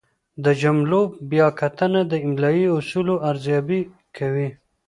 د 0.43 0.45
جملو 0.61 1.01
بیا 1.31 1.47
کتنه 1.59 2.01
د 2.11 2.13
املايي 2.27 2.65
اصولو 2.77 3.15
ارزیابي 3.29 3.81
کوي. 4.17 4.49